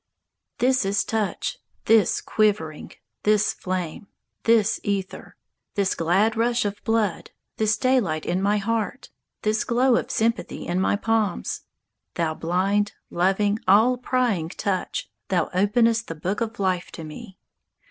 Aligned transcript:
This 0.57 0.83
is 0.83 1.03
touch, 1.03 1.59
this 1.85 2.21
quivering, 2.21 2.93
This 3.21 3.53
flame, 3.53 4.07
this 4.45 4.79
ether, 4.81 5.35
This 5.75 5.93
glad 5.93 6.35
rush 6.35 6.65
of 6.65 6.83
blood, 6.83 7.29
This 7.57 7.77
daylight 7.77 8.25
in 8.25 8.41
my 8.41 8.57
heart, 8.57 9.11
This 9.43 9.63
glow 9.63 9.95
of 9.97 10.09
sympathy 10.09 10.65
in 10.65 10.79
my 10.81 10.95
palms! 10.95 11.61
Thou 12.15 12.33
blind, 12.33 12.93
loving, 13.11 13.59
all 13.67 13.95
prying 13.95 14.49
touch, 14.49 15.07
Thou 15.27 15.51
openest 15.53 16.07
the 16.07 16.15
book 16.15 16.41
of 16.41 16.57
life 16.59 16.91
to 16.93 17.03
me. 17.03 17.37